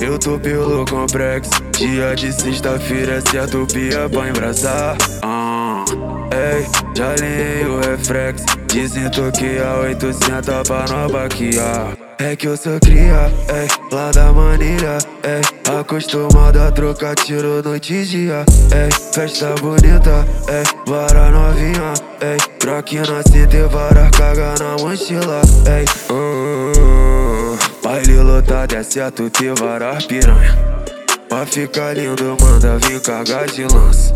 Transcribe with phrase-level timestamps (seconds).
[0.00, 1.50] eu tô pelo complexo.
[1.76, 4.96] Dia de sexta-feira certo pia pra embraçar.
[5.22, 5.84] Ah,
[6.32, 6.66] ei,
[6.96, 8.44] já alinhei o reflex.
[8.66, 11.96] Dizem que a 800 pra não baquear.
[12.20, 15.40] É que eu sou cria, ei, lá da manilha, ei,
[15.78, 18.44] acostumado a trocar tiro noite e dia,
[18.74, 25.42] ei, festa bonita, ei, vara novinha, ei, troquinha na cinta e vara caga na mochila,
[25.64, 26.87] ei, uh, uh,
[28.48, 30.56] lotado é certo ter varar piranha,
[31.28, 34.14] pra ficar lindo manda vir cagar de lança,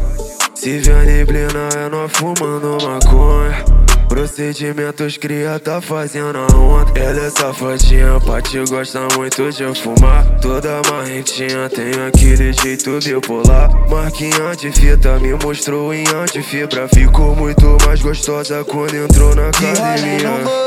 [0.55, 3.63] se vier neblina é nós fumando maconha.
[4.09, 6.99] Procedimentos cria tá fazendo a onda.
[6.99, 10.25] Ela é safadinha, Pati gosta muito de fumar.
[10.41, 13.71] Toda marrentinha tem aquele jeito bipolar.
[13.89, 16.89] Marquinha de fita me mostrou em antifibra.
[16.89, 20.63] Ficou muito mais gostosa quando entrou na academia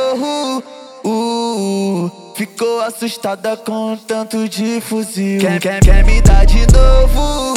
[2.36, 7.55] Ficou assustada com tanto de fuzil Quer, quer, quer me dar de novo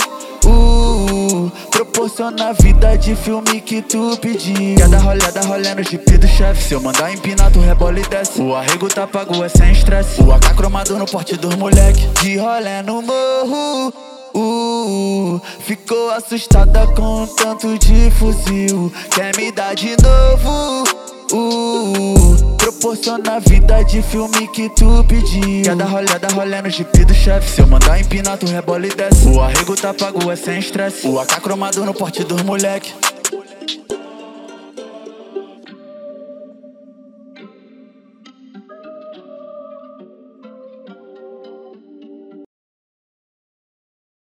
[1.98, 4.76] proporciona a vida de filme que tu pediu.
[4.76, 6.62] Quer dar rolé, dá rolé no jeep do chefe.
[6.62, 8.40] Se eu mandar empinar, tu rebola e desce.
[8.40, 10.22] O arrego tá pago, é sem estresse.
[10.22, 12.06] O AK cromado no porte dos moleque.
[12.22, 13.92] De rolé no morro.
[14.34, 18.92] Uh, ficou assustada com tanto de fuzil.
[19.10, 20.84] Quer me dar de novo?
[21.32, 21.57] Uh,
[22.88, 25.62] proporciona vida de filme que tu pediu.
[25.62, 27.50] Quer dar rolé, dá no jeep do chefe.
[27.50, 29.28] Se eu mandar empinar, tu rebola e desce.
[29.28, 31.06] O arrego tá pago, é sem estresse.
[31.06, 32.94] O AK cromado no porte dos moleque.